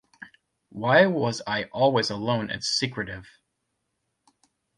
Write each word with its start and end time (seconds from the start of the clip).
Why 0.69 1.05
was 1.05 1.43
I 1.45 1.65
always 1.65 2.09
alone 2.09 2.49
and 2.49 2.63
secretive? 2.63 3.27